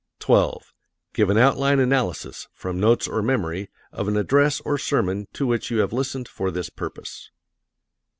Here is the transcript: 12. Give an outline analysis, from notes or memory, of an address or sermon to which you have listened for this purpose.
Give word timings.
12. 0.17 0.73
Give 1.13 1.29
an 1.29 1.37
outline 1.37 1.79
analysis, 1.79 2.47
from 2.55 2.79
notes 2.79 3.07
or 3.07 3.21
memory, 3.21 3.69
of 3.91 4.07
an 4.07 4.17
address 4.17 4.59
or 4.61 4.79
sermon 4.79 5.27
to 5.33 5.45
which 5.45 5.69
you 5.69 5.77
have 5.77 5.93
listened 5.93 6.27
for 6.27 6.49
this 6.49 6.71
purpose. 6.71 7.29